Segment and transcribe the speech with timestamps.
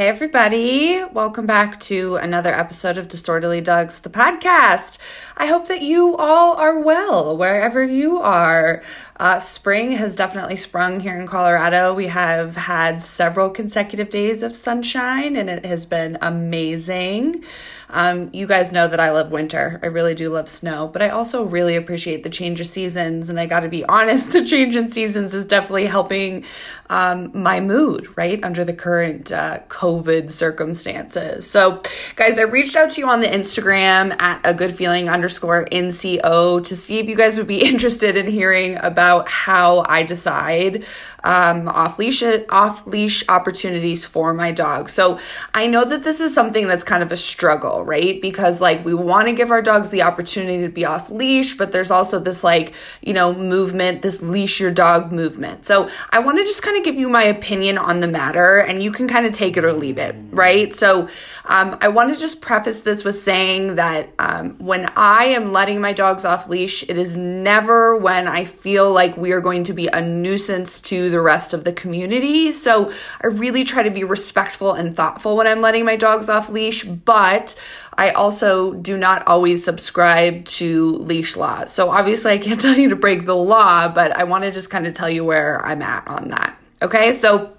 [0.00, 1.04] Hey, everybody.
[1.12, 4.96] Welcome back to another episode of Disorderly Dogs, the podcast.
[5.36, 8.82] I hope that you all are well wherever you are.
[9.20, 11.92] Uh, spring has definitely sprung here in Colorado.
[11.92, 17.44] We have had several consecutive days of sunshine and it has been amazing.
[17.90, 19.78] Um, you guys know that I love winter.
[19.82, 23.28] I really do love snow, but I also really appreciate the change of seasons.
[23.28, 26.46] And I got to be honest, the change in seasons is definitely helping
[26.88, 28.42] um, my mood, right?
[28.42, 31.48] Under the current uh, COVID circumstances.
[31.50, 31.82] So,
[32.16, 36.64] guys, I reached out to you on the Instagram at a good feeling underscore NCO
[36.64, 40.84] to see if you guys would be interested in hearing about how I decide
[41.24, 44.88] um, off leash off leash opportunities for my dog.
[44.88, 45.18] So
[45.54, 48.20] I know that this is something that's kind of a struggle, right?
[48.20, 51.72] Because like we want to give our dogs the opportunity to be off leash, but
[51.72, 55.64] there's also this like you know movement, this leash your dog movement.
[55.64, 58.82] So I want to just kind of give you my opinion on the matter, and
[58.82, 60.72] you can kind of take it or leave it, right?
[60.74, 61.08] So
[61.44, 65.80] um, I want to just preface this with saying that um, when I am letting
[65.80, 69.72] my dogs off leash, it is never when I feel like we are going to
[69.72, 72.52] be a nuisance to the rest of the community.
[72.52, 76.48] So I really try to be respectful and thoughtful when I'm letting my dogs off
[76.48, 77.54] leash, but
[77.98, 81.72] I also do not always subscribe to leash laws.
[81.72, 84.70] So obviously I can't tell you to break the law, but I want to just
[84.70, 86.56] kind of tell you where I'm at on that.
[86.82, 87.12] Okay?
[87.12, 87.52] So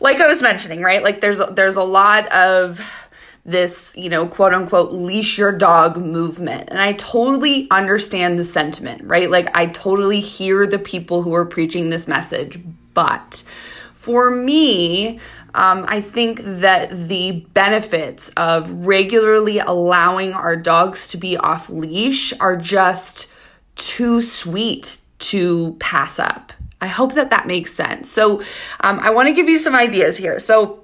[0.00, 1.02] like I was mentioning, right?
[1.02, 3.09] Like there's there's a lot of
[3.44, 6.68] this, you know, quote unquote, leash your dog movement.
[6.70, 9.30] And I totally understand the sentiment, right?
[9.30, 12.60] Like, I totally hear the people who are preaching this message.
[12.92, 13.42] But
[13.94, 15.20] for me,
[15.54, 22.32] um, I think that the benefits of regularly allowing our dogs to be off leash
[22.40, 23.32] are just
[23.74, 26.52] too sweet to pass up.
[26.80, 28.10] I hope that that makes sense.
[28.10, 28.40] So,
[28.80, 30.40] um, I want to give you some ideas here.
[30.40, 30.79] So,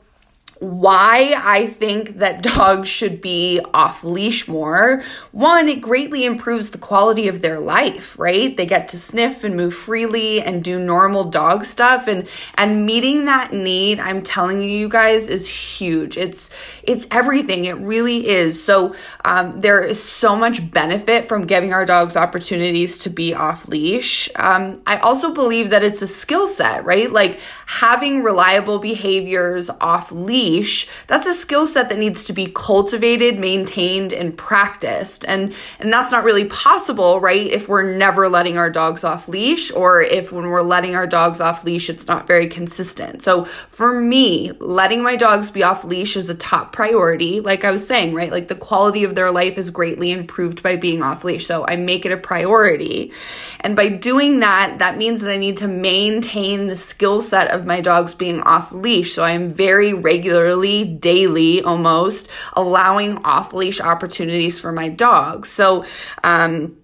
[0.58, 5.02] why I think that dogs should be off leash more.
[5.32, 8.56] One, it greatly improves the quality of their life, right?
[8.56, 13.26] They get to sniff and move freely and do normal dog stuff and and meeting
[13.26, 16.16] that need, I'm telling you you guys is huge.
[16.16, 16.50] It's
[16.86, 17.64] it's everything.
[17.64, 18.62] It really is.
[18.62, 23.68] So um, there is so much benefit from giving our dogs opportunities to be off
[23.68, 24.28] leash.
[24.36, 27.10] Um, I also believe that it's a skill set, right?
[27.10, 33.38] Like having reliable behaviors off leash, that's a skill set that needs to be cultivated,
[33.38, 35.24] maintained, and practiced.
[35.26, 37.46] And, and that's not really possible, right?
[37.46, 41.40] If we're never letting our dogs off leash or if when we're letting our dogs
[41.40, 43.22] off leash, it's not very consistent.
[43.22, 47.40] So for me, letting my dogs be off leash is a top priority.
[47.40, 48.30] Like I was saying, right?
[48.30, 51.46] Like the quality of their life is greatly improved by being off leash.
[51.46, 53.12] So I make it a priority.
[53.60, 57.64] And by doing that, that means that I need to maintain the skill set of
[57.64, 59.14] my dogs being off leash.
[59.14, 65.48] So I am very regularly, daily almost, allowing off leash opportunities for my dogs.
[65.48, 65.86] So,
[66.22, 66.76] um,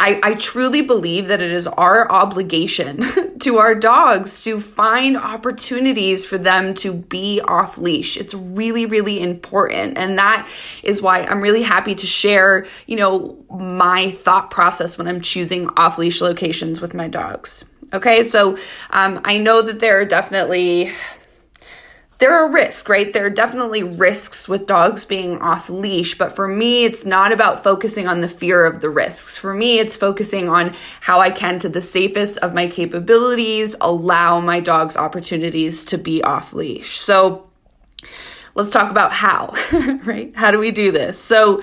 [0.00, 6.24] I, I truly believe that it is our obligation to our dogs to find opportunities
[6.24, 8.16] for them to be off leash.
[8.16, 9.98] It's really, really important.
[9.98, 10.48] And that
[10.82, 15.68] is why I'm really happy to share, you know, my thought process when I'm choosing
[15.76, 17.66] off leash locations with my dogs.
[17.92, 18.56] Okay, so
[18.90, 20.92] um, I know that there are definitely
[22.20, 23.12] there are risks, right?
[23.12, 27.64] There are definitely risks with dogs being off leash, but for me, it's not about
[27.64, 29.38] focusing on the fear of the risks.
[29.38, 34.38] For me, it's focusing on how I can, to the safest of my capabilities, allow
[34.38, 37.00] my dogs opportunities to be off leash.
[37.00, 37.48] So
[38.54, 39.54] let's talk about how,
[40.04, 40.36] right?
[40.36, 41.18] How do we do this?
[41.18, 41.62] So,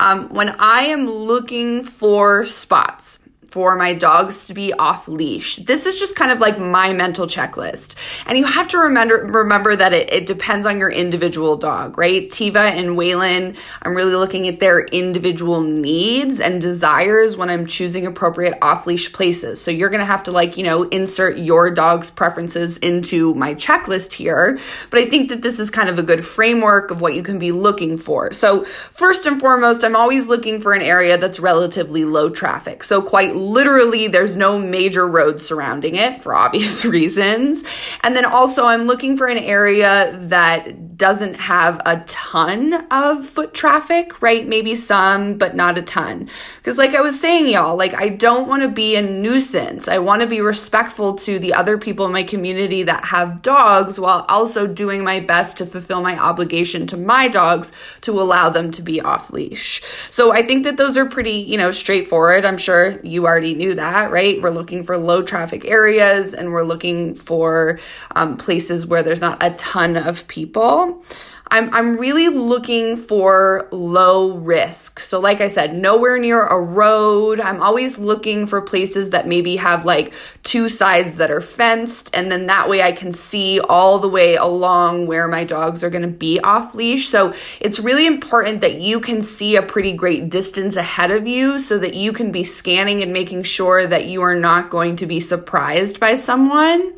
[0.00, 3.18] um, when I am looking for spots,
[3.48, 5.56] for my dogs to be off leash.
[5.56, 7.94] This is just kind of like my mental checklist.
[8.26, 12.28] And you have to remember remember that it, it depends on your individual dog, right?
[12.28, 18.06] Tiva and Waylon, I'm really looking at their individual needs and desires when I'm choosing
[18.06, 19.62] appropriate off leash places.
[19.62, 24.12] So you're gonna have to like, you know, insert your dog's preferences into my checklist
[24.12, 24.58] here.
[24.90, 27.38] But I think that this is kind of a good framework of what you can
[27.38, 28.30] be looking for.
[28.34, 32.84] So first and foremost, I'm always looking for an area that's relatively low traffic.
[32.84, 37.64] So quite literally there's no major roads surrounding it for obvious reasons.
[38.02, 43.54] And then also I'm looking for an area that doesn't have a ton of foot
[43.54, 44.46] traffic, right?
[44.46, 46.28] Maybe some, but not a ton.
[46.56, 49.86] Because, like I was saying, y'all, like I don't want to be a nuisance.
[49.86, 54.00] I want to be respectful to the other people in my community that have dogs
[54.00, 57.70] while also doing my best to fulfill my obligation to my dogs
[58.00, 59.82] to allow them to be off leash.
[60.10, 62.44] So I think that those are pretty, you know, straightforward.
[62.44, 64.40] I'm sure you already knew that, right?
[64.40, 67.78] We're looking for low traffic areas and we're looking for
[68.16, 71.04] um, places where there's not a ton of people.
[71.50, 75.00] I'm, I'm really looking for low risk.
[75.00, 77.40] So, like I said, nowhere near a road.
[77.40, 80.12] I'm always looking for places that maybe have like
[80.42, 82.14] two sides that are fenced.
[82.14, 85.90] And then that way I can see all the way along where my dogs are
[85.90, 87.08] going to be off leash.
[87.08, 91.58] So, it's really important that you can see a pretty great distance ahead of you
[91.58, 95.06] so that you can be scanning and making sure that you are not going to
[95.06, 96.94] be surprised by someone.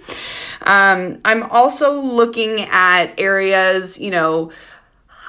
[0.62, 4.39] Um, I'm also looking at areas, you know,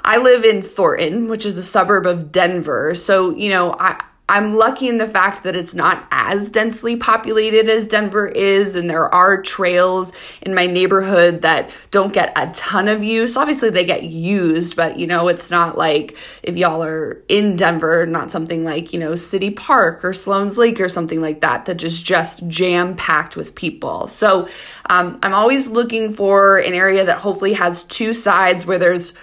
[0.04, 2.96] I live in Thornton, which is a suburb of Denver.
[2.96, 7.68] So, you know, I, I'm lucky in the fact that it's not as densely populated
[7.68, 12.88] as Denver is, and there are trails in my neighborhood that don't get a ton
[12.88, 13.36] of use.
[13.36, 18.06] Obviously, they get used, but you know, it's not like if y'all are in Denver,
[18.06, 21.84] not something like, you know, City Park or Sloan's Lake or something like that, that
[21.84, 24.08] is just jam packed with people.
[24.08, 24.48] So
[24.90, 29.14] um, I'm always looking for an area that hopefully has two sides where there's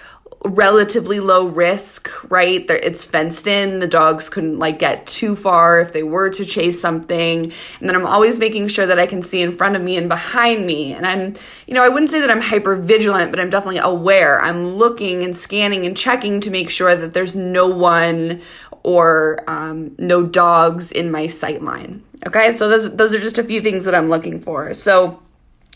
[0.45, 2.65] relatively low risk, right?
[2.69, 3.79] It's fenced in.
[3.79, 7.51] The dogs couldn't like get too far if they were to chase something.
[7.79, 10.07] And then I'm always making sure that I can see in front of me and
[10.07, 10.93] behind me.
[10.93, 11.33] And I'm,
[11.67, 14.41] you know, I wouldn't say that I'm hyper vigilant, but I'm definitely aware.
[14.41, 18.41] I'm looking and scanning and checking to make sure that there's no one
[18.83, 22.03] or um, no dogs in my sight line.
[22.25, 24.73] Okay, so those those are just a few things that I'm looking for.
[24.73, 25.21] So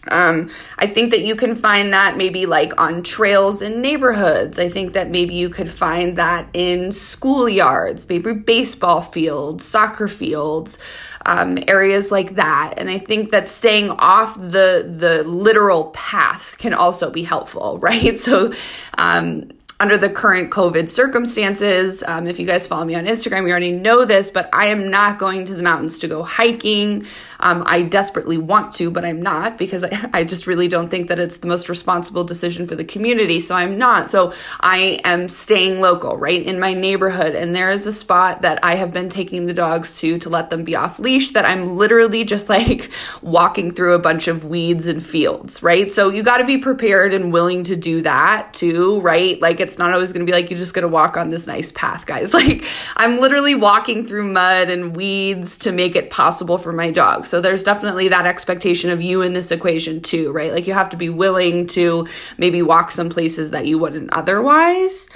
[0.10, 4.60] um, I think that you can find that maybe like on trails in neighborhoods.
[4.60, 10.78] I think that maybe you could find that in schoolyards, maybe baseball fields, soccer fields,
[11.26, 12.74] um, areas like that.
[12.78, 18.20] And I think that staying off the the literal path can also be helpful, right?
[18.20, 18.54] So
[18.98, 19.52] um,
[19.84, 22.04] under the current COVID circumstances.
[22.08, 24.90] Um, if you guys follow me on Instagram, you already know this, but I am
[24.90, 27.06] not going to the mountains to go hiking.
[27.44, 31.10] Um, I desperately want to, but I'm not because I, I just really don't think
[31.10, 33.42] that it's the most responsible decision for the community.
[33.42, 34.10] So I'm not.
[34.10, 37.36] So I am staying local, right in my neighborhood.
[37.36, 40.50] And there is a spot that I have been taking the dogs to to let
[40.50, 42.90] them be off leash that I'm literally just like
[43.22, 45.94] walking through a bunch of weeds and fields, right?
[45.94, 49.40] So you got to be prepared and willing to do that too, right?
[49.42, 51.46] Like it's not always going to be like you're just going to walk on this
[51.46, 52.34] nice path, guys.
[52.44, 52.66] Like
[52.98, 57.33] I'm literally walking through mud and weeds to make it possible for my dogs.
[57.34, 60.52] So there's definitely that expectation of you in this equation too, right?
[60.52, 62.08] Like you have to be willing to
[62.38, 65.10] maybe walk some places that you wouldn't otherwise.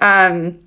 [0.00, 0.60] Um,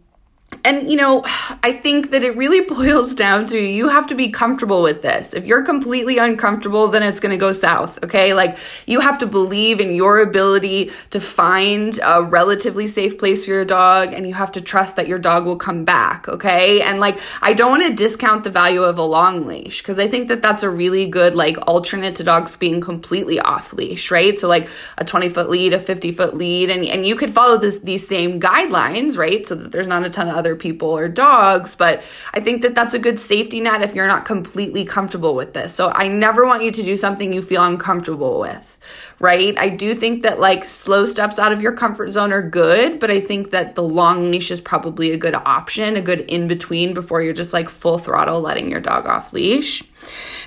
[0.64, 1.24] and you know,
[1.64, 5.34] I think that it really boils down to you have to be comfortable with this.
[5.34, 8.34] If you're completely uncomfortable, then it's going to go south, okay?
[8.34, 13.52] Like you have to believe in your ability to find a relatively safe place for
[13.52, 16.82] your dog and you have to trust that your dog will come back, okay?
[16.82, 20.08] And like I don't want to discount the value of a long leash because I
[20.08, 24.38] think that that's a really good like alternate to dogs being completely off leash, right?
[24.40, 27.58] So like a 20 foot lead, a 50 foot lead and and you could follow
[27.58, 29.46] this these same guidelines, right?
[29.46, 32.04] So that there's not a ton of other people or dogs, but
[32.34, 35.74] I think that that's a good safety net if you're not completely comfortable with this.
[35.74, 38.78] So I never want you to do something you feel uncomfortable with,
[39.20, 39.58] right?
[39.58, 43.10] I do think that like slow steps out of your comfort zone are good, but
[43.10, 46.94] I think that the long leash is probably a good option, a good in between
[46.94, 49.84] before you're just like full throttle letting your dog off leash.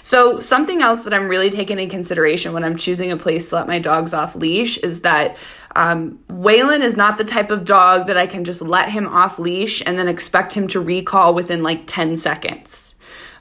[0.02, 3.56] So, something else that I'm really taking in consideration when I'm choosing a place to
[3.56, 5.36] let my dogs off leash is that
[5.76, 9.38] um, Waylon is not the type of dog that I can just let him off
[9.38, 12.94] leash and then expect him to recall within like 10 seconds.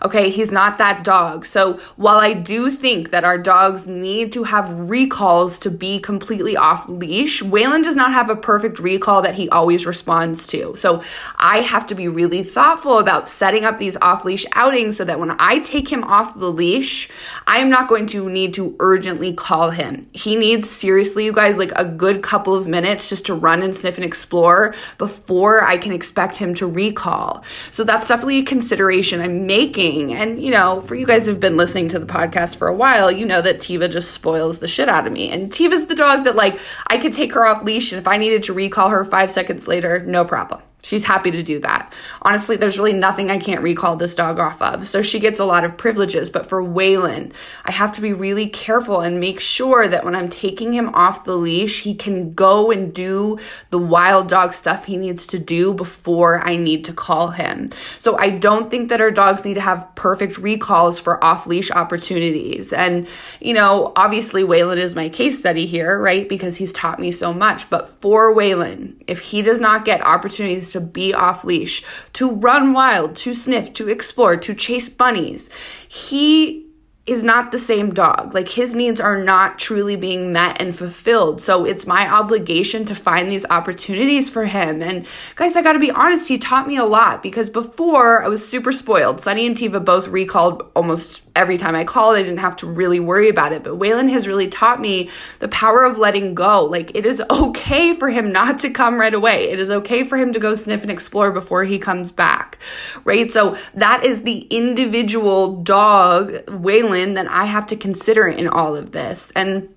[0.03, 1.45] Okay, he's not that dog.
[1.45, 6.57] So while I do think that our dogs need to have recalls to be completely
[6.57, 10.75] off leash, Waylon does not have a perfect recall that he always responds to.
[10.75, 11.03] So
[11.37, 15.19] I have to be really thoughtful about setting up these off leash outings so that
[15.19, 17.07] when I take him off the leash,
[17.45, 20.07] I am not going to need to urgently call him.
[20.13, 23.75] He needs seriously, you guys, like a good couple of minutes just to run and
[23.75, 27.43] sniff and explore before I can expect him to recall.
[27.69, 31.57] So that's definitely a consideration I'm making and, you know, for you guys who've been
[31.57, 34.89] listening to the podcast for a while, you know that Tiva just spoils the shit
[34.89, 35.29] out of me.
[35.29, 38.17] And Tiva's the dog that, like, I could take her off leash, and if I
[38.17, 40.61] needed to recall her five seconds later, no problem.
[40.83, 41.93] She's happy to do that.
[42.23, 44.85] Honestly, there's really nothing I can't recall this dog off of.
[44.85, 46.29] So she gets a lot of privileges.
[46.29, 47.33] But for Waylon,
[47.65, 51.23] I have to be really careful and make sure that when I'm taking him off
[51.23, 53.37] the leash, he can go and do
[53.69, 57.69] the wild dog stuff he needs to do before I need to call him.
[57.99, 61.69] So I don't think that our dogs need to have perfect recalls for off leash
[61.69, 62.73] opportunities.
[62.73, 63.07] And,
[63.39, 66.27] you know, obviously Waylon is my case study here, right?
[66.27, 67.69] Because he's taught me so much.
[67.69, 72.73] But for Waylon, if he does not get opportunities to be off leash, to run
[72.73, 75.49] wild, to sniff, to explore, to chase bunnies.
[75.87, 76.67] He
[77.07, 78.33] is not the same dog.
[78.33, 81.41] Like his needs are not truly being met and fulfilled.
[81.41, 84.83] So it's my obligation to find these opportunities for him.
[84.83, 88.27] And guys, I got to be honest, he taught me a lot because before I
[88.27, 89.19] was super spoiled.
[89.19, 92.15] Sunny and Tiva both recalled almost every time I called.
[92.15, 93.63] I didn't have to really worry about it.
[93.63, 95.09] But Waylon has really taught me
[95.39, 96.65] the power of letting go.
[96.65, 99.49] Like it is okay for him not to come right away.
[99.49, 102.57] It is okay for him to go sniff and explore before he comes back.
[103.03, 103.31] Right?
[103.31, 108.91] So that is the individual dog, Waylon that I have to consider in all of
[108.91, 109.31] this.
[109.35, 109.73] And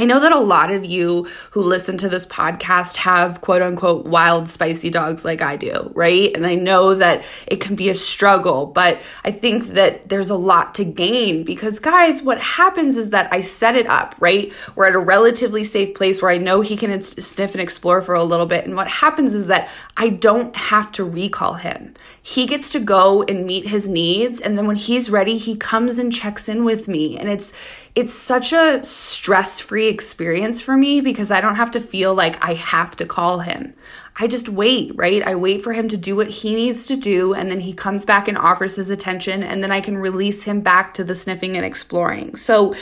[0.00, 4.06] I know that a lot of you who listen to this podcast have quote unquote
[4.06, 6.34] wild, spicy dogs like I do, right?
[6.34, 10.36] And I know that it can be a struggle, but I think that there's a
[10.36, 14.50] lot to gain because, guys, what happens is that I set it up, right?
[14.74, 18.14] We're at a relatively safe place where I know he can sniff and explore for
[18.14, 18.64] a little bit.
[18.64, 21.92] And what happens is that I don't have to recall him.
[22.22, 24.40] He gets to go and meet his needs.
[24.40, 27.18] And then when he's ready, he comes and checks in with me.
[27.18, 27.52] And it's,
[28.00, 32.42] it's such a stress free experience for me because I don't have to feel like
[32.42, 33.74] I have to call him.
[34.16, 35.22] I just wait, right?
[35.22, 38.06] I wait for him to do what he needs to do, and then he comes
[38.06, 41.56] back and offers his attention, and then I can release him back to the sniffing
[41.56, 42.36] and exploring.
[42.36, 42.74] So,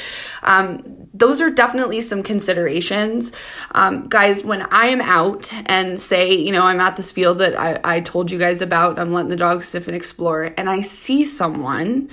[0.43, 3.33] um, those are definitely some considerations.
[3.73, 7.59] Um, guys, when I am out and say, you know, I'm at this field that
[7.59, 10.81] I, I told you guys about, I'm letting the dog sniff and explore, and I
[10.81, 12.09] see someone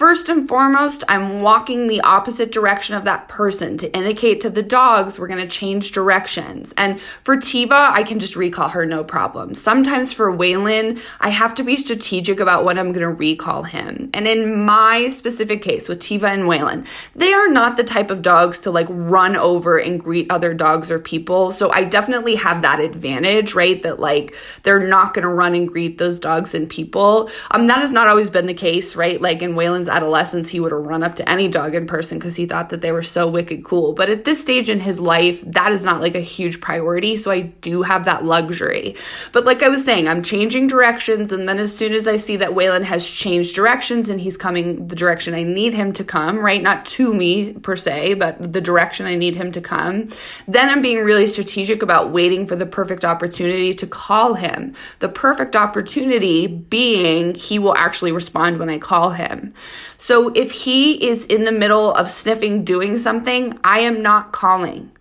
[0.00, 4.62] First and foremost, I'm walking the opposite direction of that person to indicate to the
[4.62, 6.72] dogs we're going to change directions.
[6.78, 9.54] And for Tiva, I can just recall her no problem.
[9.54, 14.08] Sometimes for Waylon, I have to be strategic about when I'm going to recall him.
[14.14, 18.22] And in my specific case with Tiva and Waylon, they are not the type of
[18.22, 21.52] dogs to like run over and greet other dogs or people.
[21.52, 23.82] So I definitely have that advantage, right?
[23.82, 27.28] That like they're not going to run and greet those dogs and people.
[27.50, 29.20] Um, that has not always been the case, right?
[29.20, 32.36] Like in Waylon's adolescence, he would have run up to any dog in person because
[32.36, 33.92] he thought that they were so wicked cool.
[33.92, 37.16] But at this stage in his life, that is not like a huge priority.
[37.16, 38.96] So I do have that luxury.
[39.32, 41.32] But like I was saying, I'm changing directions.
[41.32, 44.88] And then as soon as I see that Waylon has changed directions and he's coming
[44.88, 46.62] the direction I need him to come, right?
[46.62, 50.08] Not to me per se, but the direction I need him to come,
[50.46, 54.74] then I'm being really strategic about waiting for the perfect opportunity to call him.
[55.00, 59.54] The perfect opportunity being he will actually respond when I call him.
[59.96, 64.92] So if he is in the middle of sniffing doing something, I am not calling.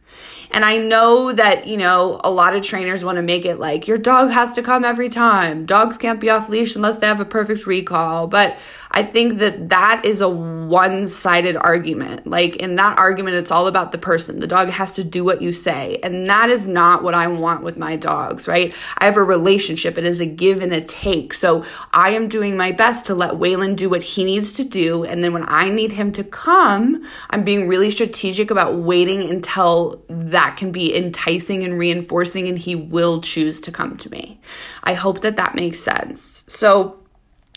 [0.52, 3.88] And I know that, you know, a lot of trainers want to make it like
[3.88, 5.66] your dog has to come every time.
[5.66, 8.26] Dogs can't be off leash unless they have a perfect recall.
[8.28, 8.58] But
[8.92, 12.26] I think that that is a one sided argument.
[12.26, 14.40] Like in that argument, it's all about the person.
[14.40, 16.00] The dog has to do what you say.
[16.02, 18.74] And that is not what I want with my dogs, right?
[18.98, 19.98] I have a relationship.
[19.98, 21.34] It is a give and a take.
[21.34, 25.04] So I am doing my best to let Waylon do what he needs to do.
[25.04, 30.04] And then when I need him to come, I'm being really strategic about waiting until
[30.08, 34.40] that can be enticing and reinforcing and he will choose to come to me.
[34.84, 36.44] I hope that that makes sense.
[36.48, 36.99] So,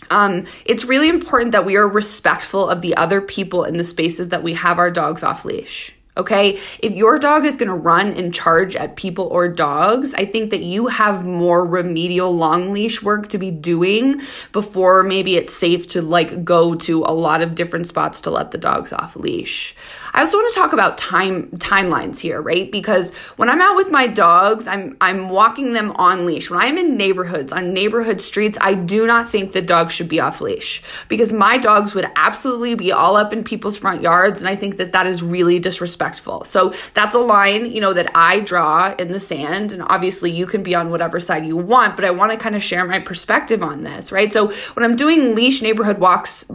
[0.09, 4.29] um, it's really important that we are respectful of the other people in the spaces
[4.29, 5.92] that we have our dogs off leash.
[6.15, 6.59] Okay.
[6.77, 10.51] If your dog is going to run and charge at people or dogs, I think
[10.51, 15.87] that you have more remedial long leash work to be doing before maybe it's safe
[15.89, 19.75] to like go to a lot of different spots to let the dogs off leash.
[20.13, 22.71] I also want to talk about time timelines here, right?
[22.71, 26.51] Because when I'm out with my dogs, I'm I'm walking them on leash.
[26.51, 30.19] When I'm in neighborhoods, on neighborhood streets, I do not think the dogs should be
[30.19, 34.47] off leash because my dogs would absolutely be all up in people's front yards and
[34.47, 36.02] I think that that is really disrespectful.
[36.43, 40.45] So that's a line, you know, that I draw in the sand and obviously you
[40.45, 42.99] can be on whatever side you want, but I want to kind of share my
[42.99, 44.31] perspective on this, right?
[44.31, 46.45] So when I'm doing leash neighborhood walks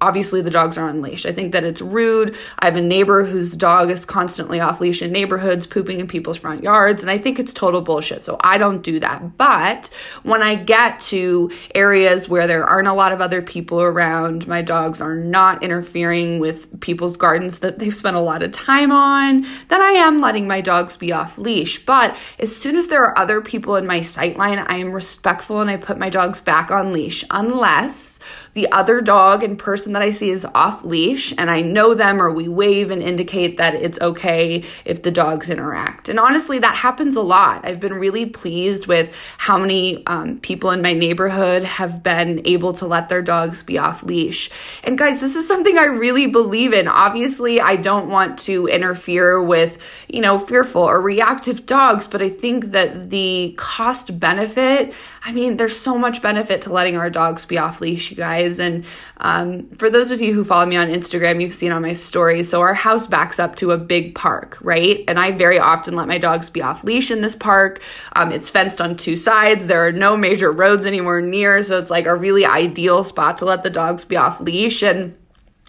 [0.00, 1.26] obviously the dogs are on leash.
[1.26, 2.36] I think that it's rude.
[2.58, 6.38] I have a neighbor whose dog is constantly off leash in neighborhoods, pooping in people's
[6.38, 8.22] front yards, and I think it's total bullshit.
[8.22, 9.36] So I don't do that.
[9.36, 9.90] But
[10.22, 14.62] when I get to areas where there aren't a lot of other people around, my
[14.62, 19.46] dogs are not interfering with people's gardens that they've spent a lot of time on,
[19.68, 21.84] then I am letting my dogs be off leash.
[21.84, 25.60] But as soon as there are other people in my sight line, I am respectful
[25.60, 28.18] and I put my dogs back on leash unless
[28.52, 32.20] the other dog and person that I see is off leash and I know them
[32.20, 36.08] or we wave and indicate that it's okay if the dogs interact.
[36.08, 37.64] And honestly, that happens a lot.
[37.64, 42.72] I've been really pleased with how many um, people in my neighborhood have been able
[42.74, 44.50] to let their dogs be off leash.
[44.82, 46.88] And guys, this is something I really believe in.
[46.88, 49.78] Obviously, I don't want to interfere with,
[50.08, 55.58] you know, fearful or reactive dogs, but I think that the cost benefit, I mean,
[55.58, 58.58] there's so much benefit to letting our dogs be off leash, you guys.
[58.58, 58.86] And
[59.18, 62.42] um, for those of you who follow me on Instagram, you've seen on my story.
[62.42, 65.04] So our house backs up to a big park, right?
[65.06, 67.82] And I very often let my dogs be off leash in this park.
[68.14, 69.66] Um, it's fenced on two sides.
[69.66, 71.62] There are no major roads anywhere near.
[71.62, 74.82] So it's like a really ideal spot to let the dogs be off leash.
[74.82, 75.14] And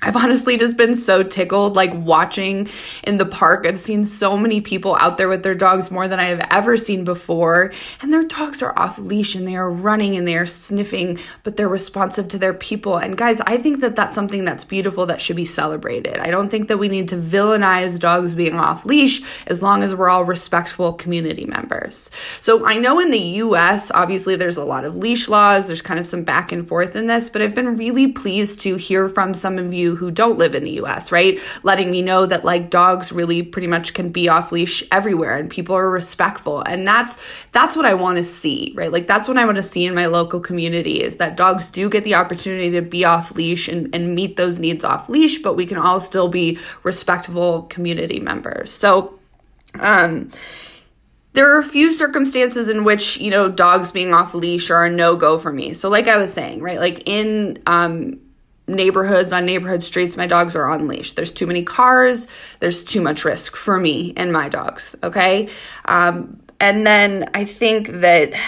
[0.03, 2.69] I've honestly just been so tickled, like watching
[3.03, 3.67] in the park.
[3.67, 6.75] I've seen so many people out there with their dogs more than I have ever
[6.75, 7.71] seen before.
[8.01, 11.55] And their dogs are off leash and they are running and they are sniffing, but
[11.55, 12.97] they're responsive to their people.
[12.97, 16.17] And guys, I think that that's something that's beautiful that should be celebrated.
[16.17, 19.93] I don't think that we need to villainize dogs being off leash as long as
[19.93, 22.09] we're all respectful community members.
[22.39, 25.99] So I know in the US, obviously, there's a lot of leash laws, there's kind
[25.99, 29.35] of some back and forth in this, but I've been really pleased to hear from
[29.35, 31.39] some of you who don't live in the US, right?
[31.63, 35.49] Letting me know that like dogs really pretty much can be off leash everywhere and
[35.49, 36.61] people are respectful.
[36.61, 37.17] And that's
[37.51, 38.91] that's what I want to see, right?
[38.91, 41.89] Like that's what I want to see in my local community is that dogs do
[41.89, 45.55] get the opportunity to be off leash and, and meet those needs off leash, but
[45.55, 48.71] we can all still be respectful community members.
[48.71, 49.19] So
[49.79, 50.31] um
[51.33, 54.89] there are a few circumstances in which you know dogs being off leash are a
[54.89, 58.19] no go for me so like i was saying right like in um
[58.71, 61.13] neighborhoods on neighborhood streets my dogs are on leash.
[61.13, 62.27] There's too many cars
[62.59, 65.49] there's too much risk for me and my dogs okay?
[65.85, 68.33] Um, and then i think that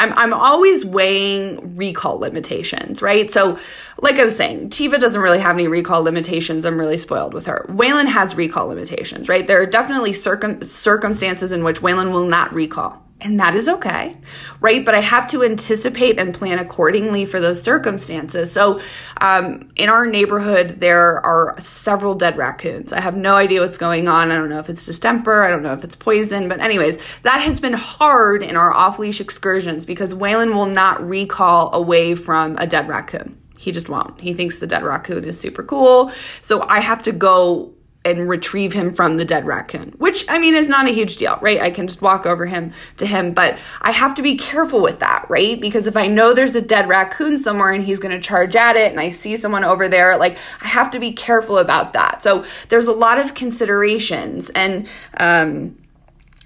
[0.00, 3.30] I'm, I'm always weighing recall limitations right?
[3.30, 3.58] So
[3.98, 6.64] like i was saying tiva doesn't really have any recall limitations.
[6.64, 7.66] I'm really spoiled with her.
[7.68, 9.46] Waylon has recall limitations right?
[9.46, 14.16] There are definitely circum- circumstances in which waylon will not recall and that is okay,
[14.60, 14.84] right?
[14.84, 18.52] But I have to anticipate and plan accordingly for those circumstances.
[18.52, 18.80] So,
[19.20, 22.92] um, in our neighborhood, there are several dead raccoons.
[22.92, 24.30] I have no idea what's going on.
[24.30, 27.40] I don't know if it's distemper, I don't know if it's poison, but, anyways, that
[27.40, 32.56] has been hard in our off leash excursions because Waylon will not recall away from
[32.58, 33.38] a dead raccoon.
[33.58, 34.20] He just won't.
[34.20, 36.10] He thinks the dead raccoon is super cool.
[36.40, 40.54] So, I have to go and retrieve him from the dead raccoon, which I mean
[40.54, 41.60] is not a huge deal, right?
[41.60, 44.98] I can just walk over him to him, but I have to be careful with
[45.00, 45.60] that, right?
[45.60, 48.76] Because if I know there's a dead raccoon somewhere and he's going to charge at
[48.76, 52.22] it and I see someone over there, like I have to be careful about that.
[52.22, 54.88] So there's a lot of considerations and
[55.18, 55.78] um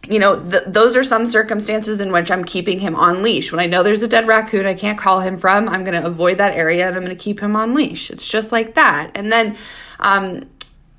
[0.09, 3.51] you know, th- those are some circumstances in which I'm keeping him on leash.
[3.51, 6.07] When I know there's a dead raccoon I can't call him from, I'm going to
[6.07, 8.11] avoid that area and I'm going to keep him on leash.
[8.11, 9.11] It's just like that.
[9.16, 9.57] And then,
[9.99, 10.49] um,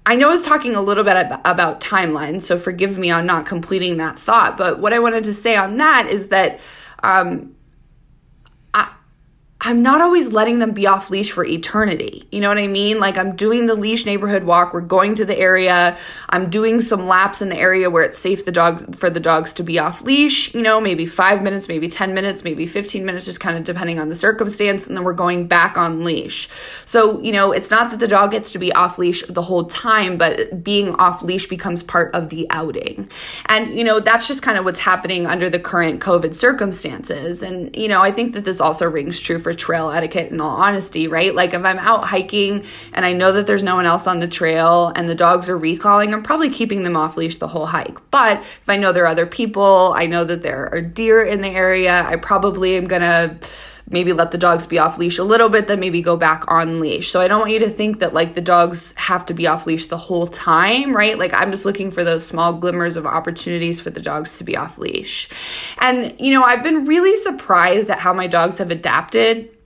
[0.08, 3.46] I know I was talking a little bit about timelines, so forgive me on not
[3.46, 4.56] completing that thought.
[4.56, 6.62] But what I wanted to say on that is that
[7.04, 7.57] um,
[9.60, 12.28] I'm not always letting them be off leash for eternity.
[12.32, 13.00] You know what I mean?
[13.00, 14.72] Like I'm doing the leash neighborhood walk.
[14.72, 15.98] We're going to the area.
[16.30, 19.54] I'm doing some laps in the area where it's safe the dog for the dogs
[19.54, 20.54] to be off leash.
[20.54, 24.00] You know, maybe five minutes, maybe 10 minutes, maybe 15 minutes, just kind of depending
[24.00, 24.86] on the circumstance.
[24.86, 26.50] And then we're going back on leash.
[26.86, 29.66] So, you know, it's not that the dog gets to be off leash the whole
[29.66, 33.10] time, but being off leash becomes part of the outing.
[33.48, 37.42] And, you know, that's just kind of what's happening under the current COVID circumstances.
[37.42, 40.58] And, you know, I think that this also rings true for trail etiquette in all
[40.58, 41.34] honesty, right?
[41.34, 44.28] Like if I'm out hiking and I know that there's no one else on the
[44.28, 47.98] trail and the dogs are recalling, I'm probably keeping them off leash the whole hike.
[48.12, 51.40] But if I know there are other people, I know that there are deer in
[51.40, 53.40] the area, I probably am gonna
[53.90, 56.80] maybe let the dogs be off leash a little bit, then maybe go back on
[56.80, 57.10] leash.
[57.10, 59.66] So I don't want you to think that like the dogs have to be off
[59.66, 61.18] leash the whole time, right?
[61.18, 64.58] Like I'm just looking for those small glimmers of opportunities for the dogs to be
[64.58, 65.30] off leash.
[65.78, 69.57] And, you know, I've been really surprised at how my dogs have adapted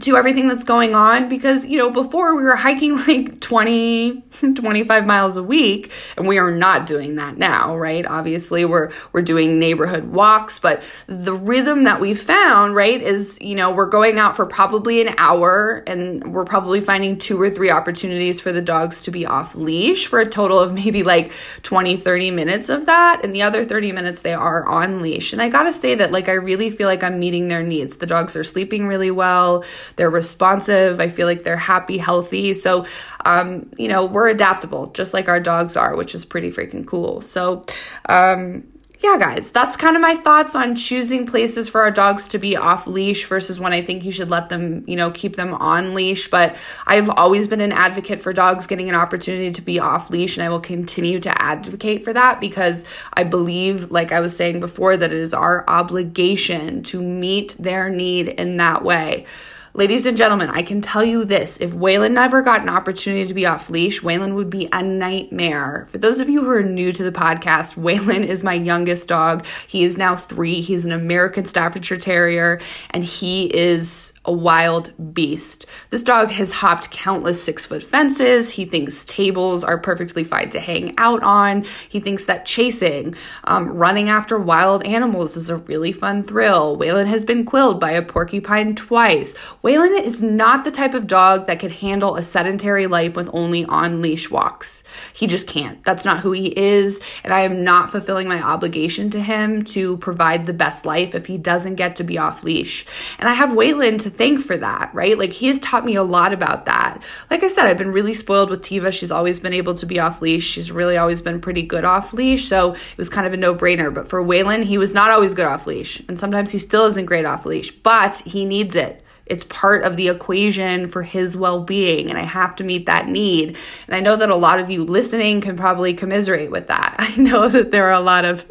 [0.00, 4.22] to everything that's going on because you know before we were hiking like 20
[4.54, 8.06] 25 miles a week and we are not doing that now right?
[8.06, 13.54] Obviously we're we're doing neighborhood walks but the rhythm that we found right is you
[13.54, 17.70] know we're going out for probably an hour and we're probably finding two or three
[17.70, 21.96] opportunities for the dogs to be off leash for a total of maybe like 20
[21.96, 25.32] 30 minutes of that and the other 30 minutes they are on leash.
[25.32, 27.96] And I got to say that like I really feel like I'm meeting their needs.
[27.96, 29.64] The dogs are sleeping really well
[29.96, 31.00] they're responsive.
[31.00, 32.54] I feel like they're happy, healthy.
[32.54, 32.86] So,
[33.24, 37.20] um, you know, we're adaptable, just like our dogs are, which is pretty freaking cool.
[37.20, 37.64] So,
[38.08, 38.64] um,
[39.02, 42.56] yeah, guys, that's kind of my thoughts on choosing places for our dogs to be
[42.56, 45.92] off leash versus when I think you should let them, you know, keep them on
[45.92, 46.30] leash.
[46.30, 50.36] But I've always been an advocate for dogs getting an opportunity to be off leash,
[50.36, 54.60] and I will continue to advocate for that because I believe, like I was saying
[54.60, 59.26] before, that it is our obligation to meet their need in that way.
[59.74, 63.32] Ladies and gentlemen, I can tell you this if Waylon never got an opportunity to
[63.32, 65.86] be off leash, Waylon would be a nightmare.
[65.90, 69.46] For those of you who are new to the podcast, Waylon is my youngest dog.
[69.66, 70.60] He is now three.
[70.60, 75.66] He's an American Staffordshire Terrier, and he is a wild beast.
[75.90, 78.52] This dog has hopped countless six foot fences.
[78.52, 81.64] He thinks tables are perfectly fine to hang out on.
[81.88, 86.76] He thinks that chasing, um, running after wild animals is a really fun thrill.
[86.76, 89.34] Waylon has been quilled by a porcupine twice.
[89.64, 93.64] Waylon is not the type of dog that could handle a sedentary life with only
[93.64, 94.84] on leash walks.
[95.12, 95.82] He just can't.
[95.84, 97.00] That's not who he is.
[97.24, 101.26] And I am not fulfilling my obligation to him to provide the best life if
[101.26, 102.86] he doesn't get to be off leash.
[103.18, 105.18] And I have Waylon to thank for that, right?
[105.18, 107.02] Like he has taught me a lot about that.
[107.30, 108.92] Like I said, I've been really spoiled with Tiva.
[108.92, 110.44] She's always been able to be off leash.
[110.44, 112.48] She's really always been pretty good off leash.
[112.48, 113.92] So it was kind of a no brainer.
[113.92, 116.00] But for Waylon, he was not always good off leash.
[116.08, 119.02] And sometimes he still isn't great off leash, but he needs it.
[119.32, 123.08] It's part of the equation for his well being, and I have to meet that
[123.08, 123.56] need.
[123.86, 126.96] And I know that a lot of you listening can probably commiserate with that.
[126.98, 128.44] I know that there are a lot of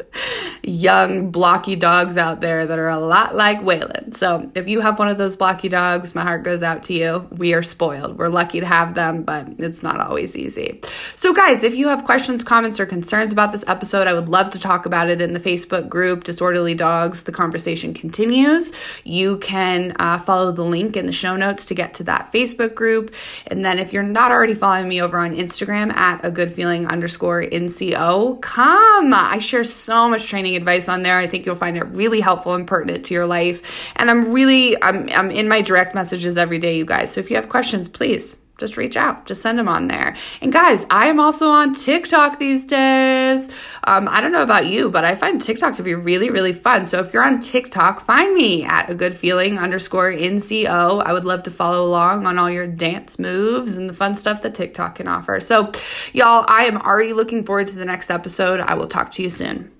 [0.64, 4.12] young, blocky dogs out there that are a lot like Waylon.
[4.12, 7.28] So if you have one of those blocky dogs, my heart goes out to you.
[7.30, 8.18] We are spoiled.
[8.18, 10.80] We're lucky to have them, but it's not always easy.
[11.14, 14.50] So, guys, if you have questions, comments, or concerns about this episode, I would love
[14.50, 17.22] to talk about it in the Facebook group, Disorderly Dogs.
[17.22, 18.72] The conversation continues.
[19.04, 22.74] You can uh, follow the link in the show notes to get to that Facebook
[22.74, 23.14] group.
[23.46, 26.88] And then if you're not already following me over on Instagram at a good feeling
[26.88, 29.14] underscore NCO, come.
[29.14, 31.18] I share so much training advice on there.
[31.18, 33.62] I think you'll find it really helpful and pertinent to your life.
[33.94, 37.12] And I'm really, I'm, I'm in my direct messages every day, you guys.
[37.12, 40.14] So if you have questions, please just reach out, just send them on there.
[40.40, 43.50] And guys, I am also on TikTok these days.
[43.84, 46.86] Um, I don't know about you, but I find TikTok to be really, really fun.
[46.86, 51.02] So if you're on TikTok, find me at a good feeling underscore NCO.
[51.02, 54.42] I would love to follow along on all your dance moves and the fun stuff
[54.42, 55.40] that TikTok can offer.
[55.40, 55.72] So,
[56.12, 58.60] y'all, I am already looking forward to the next episode.
[58.60, 59.72] I will talk to you soon.